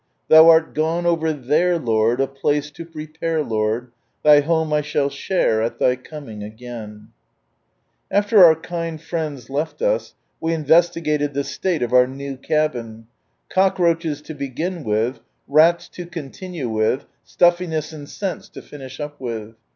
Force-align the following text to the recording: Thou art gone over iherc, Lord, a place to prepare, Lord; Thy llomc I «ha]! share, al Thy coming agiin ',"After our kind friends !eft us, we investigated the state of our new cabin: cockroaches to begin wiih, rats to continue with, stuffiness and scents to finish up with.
Thou 0.29 0.49
art 0.49 0.73
gone 0.73 1.05
over 1.05 1.31
iherc, 1.31 1.85
Lord, 1.85 2.19
a 2.21 2.25
place 2.25 2.71
to 2.71 2.87
prepare, 2.87 3.43
Lord; 3.43 3.91
Thy 4.23 4.41
llomc 4.41 4.73
I 4.73 4.81
«ha]! 4.81 5.09
share, 5.09 5.61
al 5.61 5.69
Thy 5.83 5.95
coming 5.95 6.39
agiin 6.41 7.09
',"After 8.11 8.43
our 8.43 8.55
kind 8.55 8.99
friends 8.99 9.47
!eft 9.47 9.79
us, 9.83 10.15
we 10.39 10.55
investigated 10.55 11.35
the 11.35 11.43
state 11.43 11.83
of 11.83 11.93
our 11.93 12.07
new 12.07 12.35
cabin: 12.35 13.05
cockroaches 13.49 14.23
to 14.23 14.33
begin 14.33 14.83
wiih, 14.85 15.19
rats 15.47 15.87
to 15.89 16.07
continue 16.07 16.67
with, 16.67 17.05
stuffiness 17.23 17.93
and 17.93 18.09
scents 18.09 18.49
to 18.49 18.63
finish 18.63 18.99
up 18.99 19.19
with. 19.21 19.53